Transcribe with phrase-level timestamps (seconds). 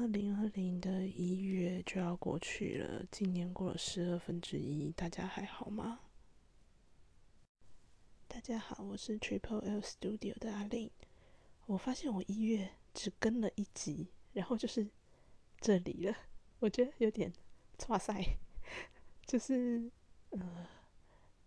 [0.00, 6.00] 二零二零的一月就要过去了，今年过了十二分之一，大家还好吗？
[8.26, 10.90] 大家好，我是 Triple L Studio 的阿令。
[11.66, 14.88] 我发现我一月只更了一集，然后就是
[15.60, 16.16] 这里了，
[16.60, 17.30] 我觉得有点
[17.88, 18.38] 哇塞，
[19.26, 19.90] 就是
[20.30, 20.66] 呃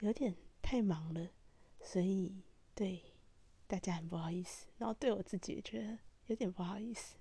[0.00, 1.30] 有点太忙了，
[1.80, 2.42] 所以
[2.74, 3.00] 对
[3.68, 7.14] 大家很不好意思，然后对我自己也觉得有点不好意思。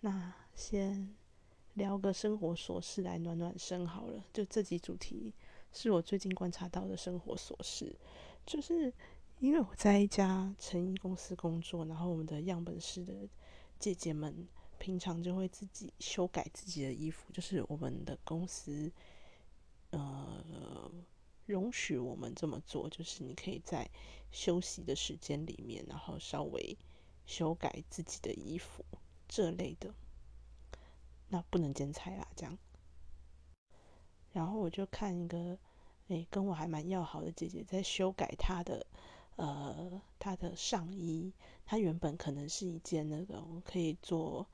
[0.00, 1.14] 那先
[1.74, 4.24] 聊个生活琐事来暖暖身好了。
[4.32, 5.34] 就这集主题
[5.72, 7.94] 是我最近观察到的生活琐事，
[8.46, 8.92] 就是
[9.40, 13.28] 因为我在一家成衣公司工作，然后我们的样本室的
[13.78, 14.46] 姐姐们
[14.78, 18.92] 平常就会自己修改自己的衣服，就是我们的公司
[19.90, 20.90] 呃
[21.46, 23.90] 容许我们这么做，就是你可以在
[24.30, 26.78] 休息的时间里面，然后稍微
[27.26, 28.84] 修改自己的衣服。
[29.26, 29.92] 这类的，
[31.34, 32.56] 那不能剪裁啦，这样。
[34.30, 35.58] 然后我就看一个，
[36.06, 38.86] 哎，跟我还蛮要好的姐姐在修改她的，
[39.34, 41.32] 呃，她的上衣。
[41.66, 44.46] 她原本可能是一件那种可以做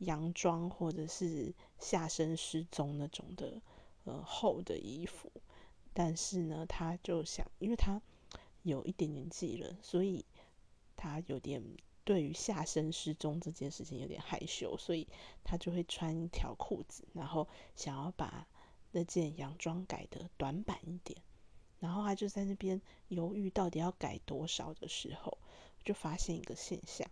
[0.00, 3.62] 洋装或者是下身失踪那种的，
[4.04, 5.32] 呃，厚的衣服。
[5.94, 8.02] 但是呢，她就想，因为她
[8.64, 10.26] 有一点年纪了，所以
[10.94, 11.64] 她有点。
[12.08, 15.06] 对于下身失踪这件事情有点害羞，所以
[15.44, 18.48] 他就会穿一条裤子，然后想要把
[18.92, 21.20] 那件洋装改的短版一点。
[21.80, 25.36] 然后他就在那边犹豫到底要改多少的时候，
[25.84, 27.06] 就发现一个现象，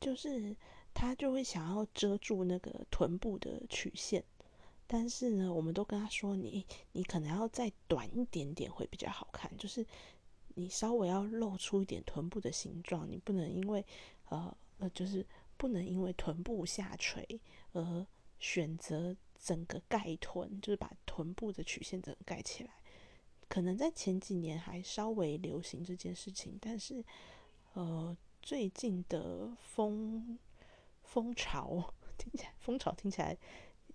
[0.00, 0.56] 就是
[0.94, 4.24] 他就会想要遮住那个臀部的曲线，
[4.86, 9.84] 但是呢，我们都跟他说，你你可能要再短一点点会比较好看，就是。
[10.54, 13.84] 你稍微要露出一点臀部的形状，你不能因为
[14.28, 17.40] 呃呃，就是不能因为臀部下垂
[17.72, 18.06] 而
[18.38, 22.70] 选择整个盖臀，就是把臀部的曲线整个盖起来。
[23.48, 27.04] 可能在前几年还稍微流行这件事情，但是
[27.74, 30.38] 呃，最近的风
[31.02, 33.36] 风潮听起来风潮听起来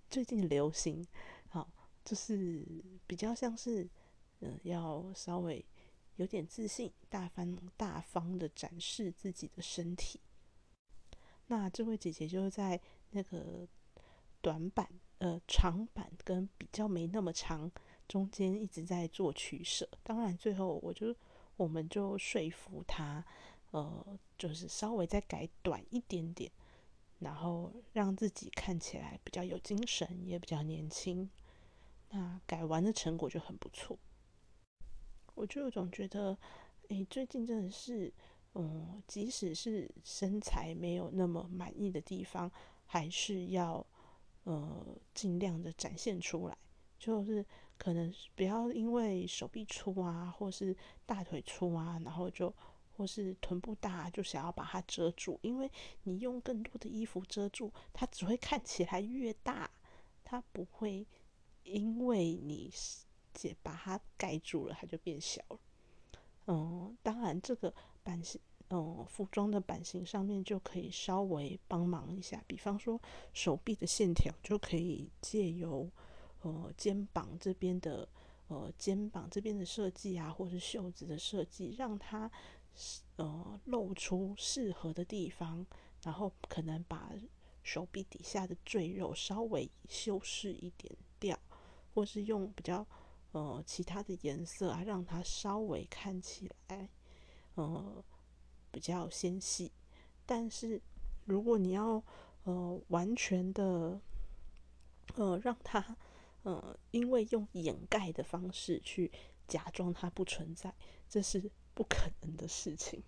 [0.08, 1.06] 最近流行
[1.50, 1.66] 啊，
[2.04, 2.64] 就是
[3.06, 3.88] 比较像是
[4.40, 5.64] 嗯，要稍微。
[6.20, 10.20] 有点自信，大方大方的展示自己的身体。
[11.46, 12.78] 那这位姐姐就在
[13.12, 13.66] 那个
[14.42, 14.86] 短板、
[15.16, 17.72] 呃长板跟比较没那么长
[18.06, 19.88] 中间一直在做取舍。
[20.02, 21.16] 当然，最后我就
[21.56, 23.24] 我们就说服她，
[23.70, 26.52] 呃，就是稍微再改短一点点，
[27.20, 31.30] 然后让自己看起来比较有精神，也比较年轻。
[32.10, 33.98] 那改完的成果就很不错。
[35.40, 36.36] 我就总觉得，
[36.88, 38.12] 诶，最近真的是，
[38.52, 42.52] 嗯，即使是身材没有那么满意的地方，
[42.84, 43.84] 还是要，
[44.44, 46.58] 呃，尽量的展现出来。
[46.98, 47.42] 就是
[47.78, 52.54] 可能不要因为手臂粗啊，或是大腿粗啊，然后就
[52.94, 55.38] 或是臀部大，就想要把它遮住。
[55.40, 59.70] 因为你用更多的衣服遮住，它只会看起来越大，
[60.22, 61.06] 它不会
[61.62, 62.70] 因为你。
[63.32, 65.58] 姐把它盖住了，它就变小了。
[66.46, 72.42] 嗯，当然这个版型，嗯，服装的版型上面就可以稍微帮忙一下。
[72.46, 73.00] 比方说
[73.32, 75.88] 手臂的线条就可以借由
[76.42, 78.08] 呃肩膀这边的
[78.48, 82.28] 呃肩膀这边的设计啊，或是袖子的设计，让它
[83.16, 85.64] 呃露出适合的地方，
[86.02, 87.12] 然后可能把
[87.62, 91.38] 手臂底下的赘肉稍微修饰一点掉，
[91.94, 92.84] 或是用比较。
[93.32, 96.88] 呃，其他的颜色啊，让它稍微看起来，
[97.54, 98.04] 呃，
[98.72, 99.70] 比较纤细。
[100.26, 100.82] 但是，
[101.26, 102.02] 如果你要
[102.42, 104.00] 呃完全的，
[105.14, 105.96] 呃，让它
[106.42, 109.12] 呃，因为用掩盖的方式去
[109.46, 110.74] 假装它不存在，
[111.08, 113.00] 这是不可能的事情。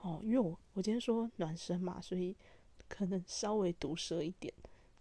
[0.00, 2.36] 哦，因为我我今天说暖身嘛，所以
[2.88, 4.52] 可能稍微毒舌一点，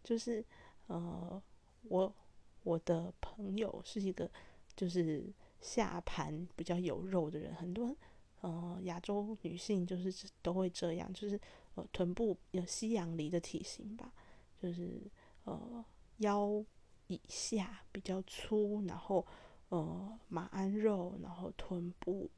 [0.01, 0.45] 就是
[0.87, 1.43] 呃，
[1.89, 2.15] 我。
[2.63, 4.29] 我的朋友是一个，
[4.75, 5.31] 就是
[5.61, 7.95] 下盘比较有肉的人，很多
[8.41, 11.39] 呃亚洲女性就是都会这样，就是
[11.75, 14.13] 呃臀部有西洋梨的体型吧，
[14.61, 15.01] 就是
[15.43, 15.83] 呃
[16.17, 16.63] 腰
[17.07, 19.25] 以下比较粗，然后
[19.69, 22.29] 呃马鞍肉，然后臀部，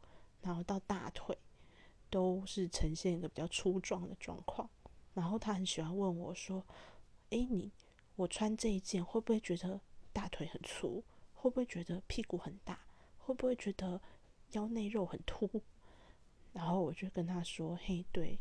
[0.41, 1.37] 然后到大腿
[2.09, 4.69] 都是呈现一个比较粗壮的状况。
[5.13, 6.65] 然后他很喜欢问我说
[7.29, 7.71] ：“诶，你
[8.15, 9.79] 我穿这一件会不会觉得？”
[10.15, 11.03] 大腿很粗，
[11.33, 12.79] 会不会觉得屁股很大？
[13.17, 14.01] 会不会觉得
[14.51, 15.61] 腰内肉很凸？
[16.53, 18.39] 然后我就跟他说：“嘿，对，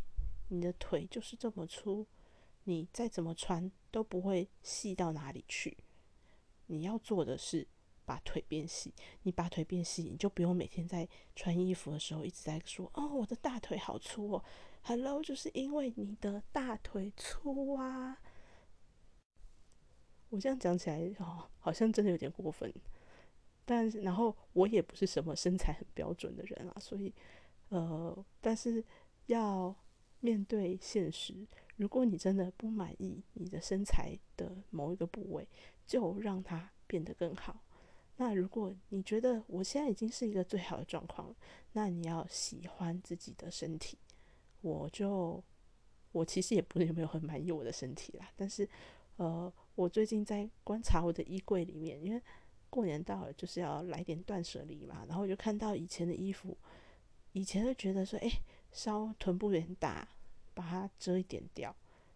[0.49, 2.07] 你的腿就是这么粗，
[2.63, 5.77] 你再怎么穿都不会细到哪里去。
[6.67, 7.67] 你要做的是
[8.05, 14.45] 把腿变细，你把腿变细，你就不用每天在穿衣服的时候一直在说：“哦，我的大腿好粗哦。
[14.83, 18.21] ”Hello，就是因为你的大腿粗啊。
[20.35, 22.73] 我这样讲起来哦，好像真的有点过分。
[23.67, 27.11] 但是，然后我也不是什么身材很标准的人啊，所以，
[27.71, 28.85] 呃，但是
[29.25, 29.75] 要
[30.21, 31.47] 面对现实，
[31.77, 35.49] 如果你真的不满意你的身材的某一个部位，
[35.87, 37.63] 就让它变得更好。
[38.17, 41.35] 那如果你觉得我现在已经是一个最好的状况，
[41.73, 43.97] 那你要喜欢自己的身体。
[44.61, 45.43] 我就，
[46.13, 48.69] 我其实也不是有没有很满意我的身体啦，但是，
[49.17, 49.51] 呃。
[49.75, 52.23] 我最近在观察我的衣柜里面，因为
[52.71, 55.05] 过年到了，就是要来点断舍离嘛。
[55.09, 56.57] 然后我就看到以前的衣服，
[57.33, 58.31] 以前就觉得说，哎，
[58.71, 60.09] 稍臀部有点大，
[60.55, 61.75] 把它遮一点掉，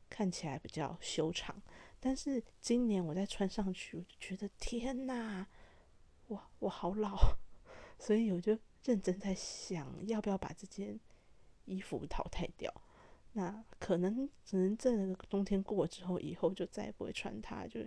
[0.08, 1.60] 看起来比较修长。
[2.00, 5.48] 但是今年我再穿上去，我就觉得天哪，
[6.28, 7.18] 哇，我好老，
[7.98, 11.00] 所以我就认真在想，要不要把这件
[11.64, 12.72] 衣服淘汰掉。
[13.38, 17.80] 那可能只能这个冬天过了之后，以后就再也不会穿它，就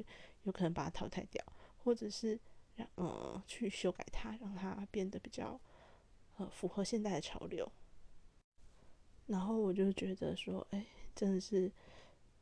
[0.43, 1.43] 有可能把它淘汰掉，
[1.83, 2.39] 或者是
[2.75, 5.59] 让呃去修改它，让它变得比较
[6.37, 7.69] 呃符合现代的潮流。
[9.27, 11.69] 然后我就觉得说，哎，真的是，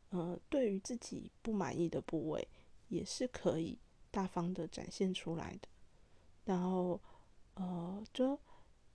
[0.09, 2.47] 呃，对于自己不满意的部位，
[2.89, 3.79] 也是可以
[4.11, 5.67] 大方的展现出来的。
[6.45, 7.01] 然后，
[7.55, 8.39] 呃，就。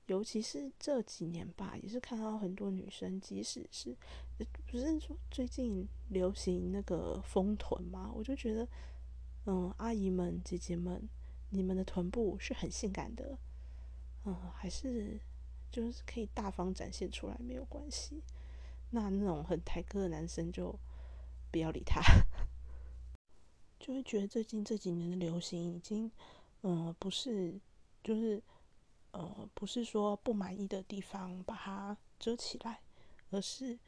[0.07, 3.97] 尤其是这几年吧，也是看到很多女生，即使是
[4.67, 8.69] 不是说最近流行那个丰臀嘛，我就觉得，
[9.47, 11.09] 嗯，阿姨们、姐姐们，
[11.49, 13.39] 你们的臀部是很性感的，
[14.27, 15.19] 嗯，还是
[15.71, 18.23] 就是可以大方展现出来，没有关系。
[18.91, 20.79] 那那种很抬哥的男生就
[21.51, 22.03] 不要理他，
[23.81, 26.13] 就会觉得最近这几年的流行已经，
[26.61, 27.59] 嗯，不是，
[28.03, 28.43] 就是。
[29.15, 32.81] 呃，不是说不满意的地方把它遮起来，
[33.31, 33.79] 而是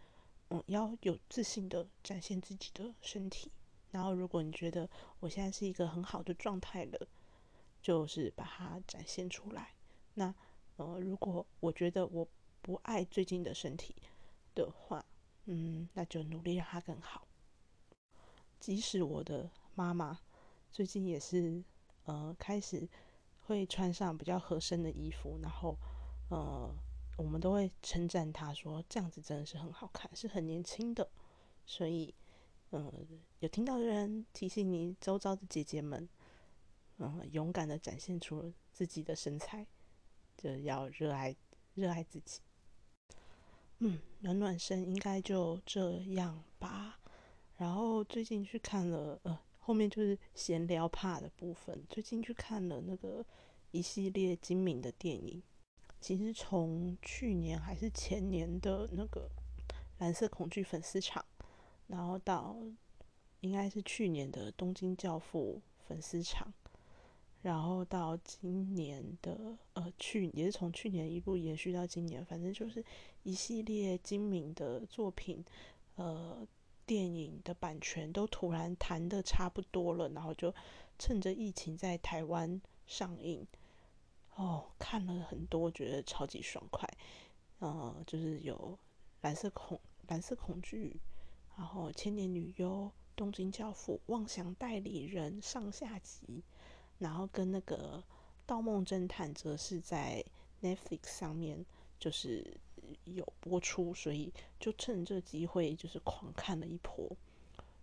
[0.51, 3.51] 嗯要有自信的展现自己的身体。
[3.91, 4.89] 然后，如果你觉得
[5.19, 7.09] 我现在是一个很好的状态了，
[7.83, 9.75] 就是把它展现出来。
[10.15, 10.33] 那
[10.77, 12.29] 呃，如果我觉得我
[12.63, 13.97] 不爱最近的身体
[14.55, 15.05] 的话，
[15.47, 17.27] 嗯，那就努力让它更好。
[18.61, 20.21] 即使我的妈妈
[20.71, 21.65] 最近也是
[22.05, 22.89] 呃开始。
[23.47, 25.79] 会穿上比较合身的衣服，然后，
[26.31, 26.75] 呃，
[27.17, 31.09] 我们都会称赞他说这样子真的是很好看，是很年轻的。
[31.65, 32.13] 所以，
[32.73, 32.93] 嗯，
[33.39, 36.09] 有听到的人提醒你周遭的姐姐们，
[36.99, 39.65] 嗯，勇敢的展现出自己的身材，
[40.37, 41.37] 就要热爱
[41.75, 42.41] 热爱自己。
[43.79, 46.99] 嗯，暖暖身应该就这样吧。
[47.57, 49.46] 然后最近去看了，呃。
[49.67, 51.83] 后面就是闲聊怕的部分。
[51.89, 53.27] 最近去看了那个
[53.73, 55.43] 一系列精明的电影，
[56.01, 59.29] 其实从去年还是前年的那个
[59.99, 61.25] 蓝色恐惧粉丝场，
[61.89, 62.57] 然后到
[63.41, 66.55] 应该是去年的东京教父粉丝场，
[67.43, 72.85] 然后到今年的呃去也是从去年一路延续到今年，反正就是
[73.25, 75.45] 一系列精明的作品，
[75.97, 76.47] 呃。
[76.87, 80.55] 电影的版权都突然谈的差不多了，然后就
[80.99, 83.47] 趁着疫情在台湾上映，
[84.37, 86.89] 哦，看了很多，觉得超级爽快。
[87.59, 88.79] 呃，就是有
[89.23, 91.01] 蓝色恐蓝色恐惧，
[91.57, 96.45] 然后千年女优、东京教父、妄想代理人上下集，
[96.99, 98.05] 然后跟那个
[98.47, 100.25] 盗梦侦探则是在
[100.63, 101.65] Netflix 上面，
[101.99, 102.59] 就是。
[103.05, 107.11] 有播出，所以就趁这机会就是狂看了一波。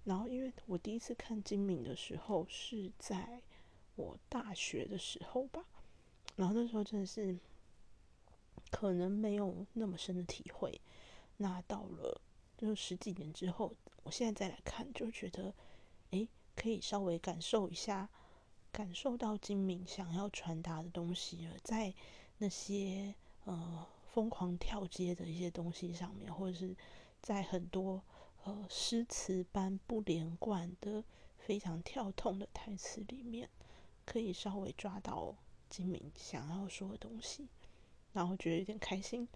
[0.05, 3.41] 然后，因为我第一次看金敏的时候是在
[3.95, 5.65] 我大学的时候吧，
[6.37, 7.37] 然后那时候真的是
[8.71, 10.79] 可能没有那么深的体会。
[11.35, 12.21] 那到了
[12.57, 15.53] 就是十几年之后，我现在再来看，就觉得
[16.11, 18.09] 诶，可以稍微感受一下，
[18.71, 21.93] 感受到金敏想要传达的东西了，在
[22.37, 23.82] 那些呃。
[24.13, 26.75] 疯狂跳接的一些东西上面，或者是
[27.19, 27.99] 在很多
[28.43, 31.03] 呃诗词般不连贯的
[31.39, 33.49] 非常跳痛的台词里面，
[34.05, 35.35] 可以稍微抓到
[35.67, 37.47] 金明想要说的东西，
[38.13, 39.27] 然后觉得有点开心。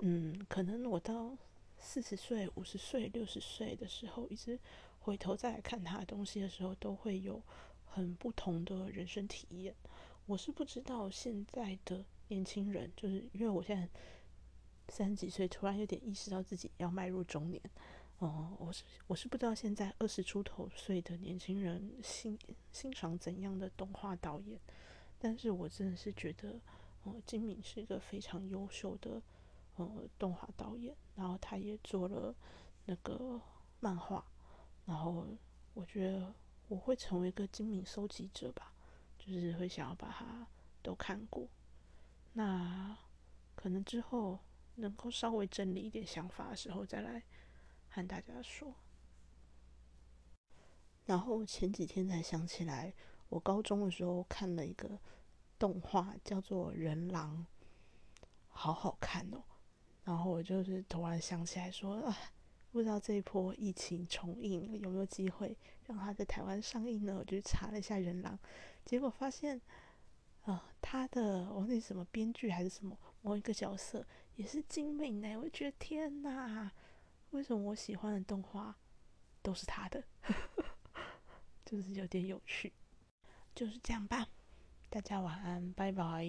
[0.00, 1.38] 嗯，可能我到
[1.78, 4.58] 四十岁、五十岁、六十岁的时候，一直
[4.98, 7.40] 回头再来看他的东西的时候，都会有
[7.86, 9.76] 很不同的人生体验。
[10.26, 12.04] 我是不知道现在的。
[12.32, 13.86] 年轻人就是因为我现在
[14.88, 17.62] 三十几岁，突然有点意识到自己要迈入中年，
[18.20, 22.38] 哦，我是我是不知道现在二十出头岁的年轻人欣
[22.72, 24.58] 欣赏怎样的动画导演，
[25.18, 26.58] 但是我真的是觉得，
[27.02, 29.22] 哦，金敏是一个非常优秀的
[29.76, 32.34] 呃动画导演，然后他也做了
[32.86, 33.38] 那个
[33.78, 34.24] 漫画，
[34.86, 35.26] 然后
[35.74, 36.34] 我觉得
[36.68, 38.72] 我会成为一个金敏收集者吧，
[39.18, 40.46] 就是会想要把它
[40.82, 41.46] 都看过，
[42.32, 42.96] 那
[43.54, 44.38] 可能之后
[44.76, 47.22] 能够稍微整理一点想法的时候再来。
[47.94, 48.74] 和大家说，
[51.04, 52.94] 然后前几天才想起来，
[53.28, 54.98] 我高中的时候看了一个
[55.58, 57.46] 动画，叫做《人狼》，
[58.48, 59.42] 好好看哦。
[60.04, 62.16] 然后我就是突然想起来说，啊，
[62.70, 67.14] 不知道这一波疫情重映有没有机会让它在台湾上映呢？
[67.18, 68.34] 我就查了一下《人狼》，
[68.86, 69.60] 结果发现，
[70.42, 74.06] 啊，他的我那什么编剧还是什么某一个角色
[74.36, 75.36] 也是精美呢。
[75.36, 76.72] 我觉得天哪！
[77.30, 78.76] 为什么我喜欢的动画
[79.42, 80.02] 都是他的？
[81.64, 82.72] 就是有点有趣，
[83.54, 84.28] 就是这样吧。
[84.90, 86.26] 大家晚安，拜拜。